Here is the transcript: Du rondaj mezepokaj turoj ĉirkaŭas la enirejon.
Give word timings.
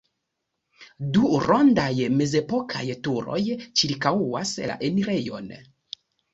Du 1.17 1.21
rondaj 1.43 2.07
mezepokaj 2.23 2.83
turoj 3.09 3.39
ĉirkaŭas 3.61 4.57
la 4.73 4.83
enirejon. 4.93 5.57